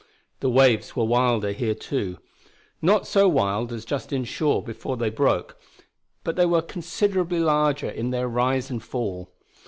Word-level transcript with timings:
The 0.39 0.49
waves 0.49 0.95
were 0.95 1.03
wilder 1.05 1.51
here 1.51 1.75
too; 1.75 2.17
not 2.81 3.05
so 3.05 3.27
wild 3.29 3.71
as 3.71 3.85
just 3.85 4.11
in 4.11 4.23
shore 4.23 4.63
before 4.63 4.97
they 4.97 5.11
broke, 5.11 5.61
but 6.23 6.35
they 6.35 6.45
were 6.47 6.63
considerably 6.63 7.37
larger 7.37 7.89
in 7.91 8.09
their 8.09 8.27
rise 8.27 8.71
and 8.71 8.81
fall. 8.81 9.31